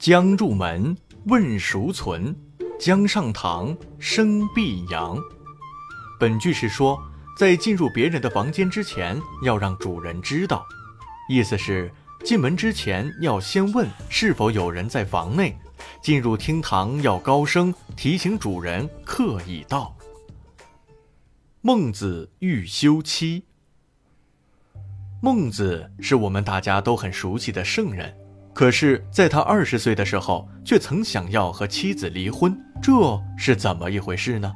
[0.00, 0.96] 将入门，
[1.26, 2.34] 问孰存？
[2.78, 5.18] 将上堂，声必扬。
[6.18, 6.98] 本句是说，
[7.36, 10.64] 在进入别人的房间之前，要让主人知道。
[11.28, 11.92] 意思是，
[12.24, 15.54] 进门之前要先问是否有人在房内。
[16.02, 19.94] 进入厅堂要高声提醒主人客已到。
[21.60, 23.44] 孟子欲修妻。
[25.20, 28.16] 孟子是我们大家都很熟悉的圣人。
[28.60, 32.92] 可是，在他二十岁的时候，却曾想要和妻子离婚，这
[33.34, 34.54] 是怎么一回事呢？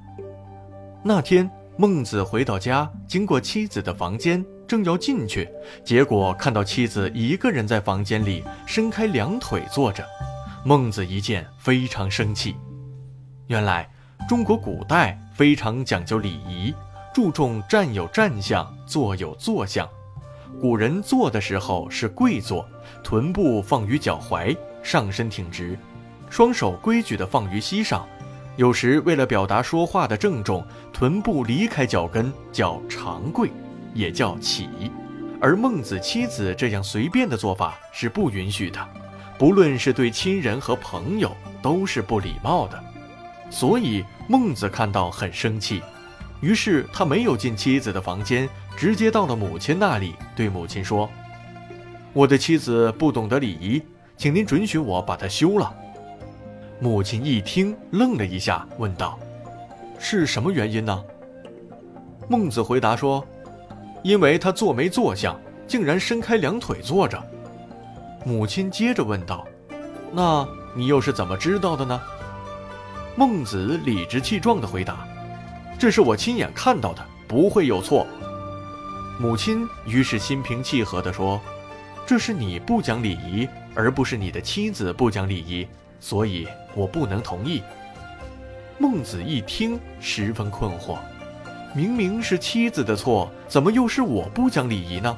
[1.03, 5.49] 那天，孟子回到家，经过妻子的房间，正要进去，
[5.83, 10.05] 结果看到妻子一个人在房间里伸开两腿坐着。
[10.67, 12.55] 孟子一见，非常生气。
[13.47, 13.89] 原来，
[14.29, 16.75] 中国古代非常讲究礼仪，
[17.15, 19.89] 注重站有站相，坐有坐相。
[20.61, 22.67] 古人坐的时候是跪坐，
[23.03, 25.79] 臀部放于脚踝，上身挺直，
[26.31, 28.07] 双手规矩地放于膝上。
[28.57, 33.51] 有时为了表达说话的郑重，臀部离开脚跟叫长跪，
[33.93, 34.69] 也叫起。
[35.41, 38.81] 而孟子妻子这样随便的做法是不允许的，
[39.37, 42.83] 不论是对亲人和朋友都是不礼貌的。
[43.51, 45.83] 所以孟子看到很生气。
[46.41, 51.09] 于是他没有进妻子的房间，直接到了母亲那里，对母亲说
[52.13, 53.83] ：“我的妻子不懂得礼仪，
[54.17, 55.75] 请您准许我把她休了。”
[56.81, 59.19] 母亲一听，愣了一下，问道
[59.99, 61.03] ：“是什么原因呢？”
[62.29, 63.25] 孟子回答说
[64.03, 67.23] ：“因为他坐没坐相，竟然伸开两腿坐着。”
[68.27, 69.47] 母亲接着问道
[70.13, 72.01] ：“那你又是怎么知道的呢？”
[73.17, 75.07] 孟子理直气壮地回答。
[75.79, 78.07] 这是我亲眼看到的，不会有错。
[79.19, 81.41] 母亲于是心平气和地说
[82.05, 85.67] ：“这是你不讲礼仪，而不是你的妻子不讲礼仪，
[86.01, 87.63] 所以我不能同意。”
[88.77, 90.99] 孟子一听，十分困惑：
[91.75, 95.17] 明明是妻子的错，怎么又是我不讲礼仪呢？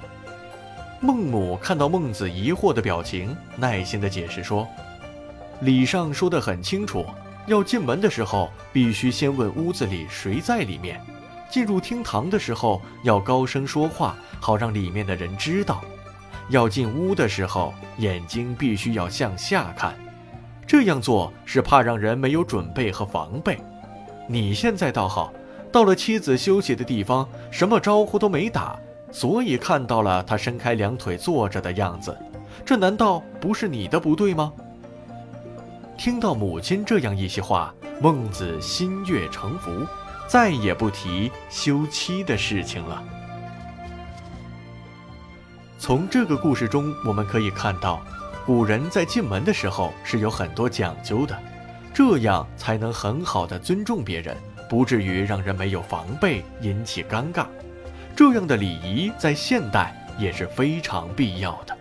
[1.00, 4.68] 孟母看到孟子疑惑的表情，耐心地解释说
[5.60, 7.04] ：“礼上说得很清楚。”
[7.46, 10.96] 要进门的时候，必须先问屋子里谁在里面；
[11.50, 15.80] 进入厅堂的时候，要高声说话，好让里面的人知道。
[16.48, 19.94] 要进屋的时候，眼睛必须要向下看，
[20.66, 23.58] 这样做是怕让人没有准备和防备。
[24.28, 25.32] 你现在倒好，
[25.72, 28.78] 到了妻子休息的地方，什么招呼都没打，
[29.10, 32.16] 所以看到了她伸开两腿坐着的样子，
[32.64, 34.52] 这难道不是你的不对吗？
[35.96, 39.70] 听到母亲这样一席话，孟子心悦诚服，
[40.26, 43.02] 再也不提休妻的事情了。
[45.78, 48.02] 从这个故事中，我们可以看到，
[48.44, 51.38] 古人在进门的时候是有很多讲究的，
[51.94, 54.36] 这样才能很好的尊重别人，
[54.68, 57.46] 不至于让人没有防备，引起尴尬。
[58.16, 61.75] 这样的礼仪在现代也是非常必要的。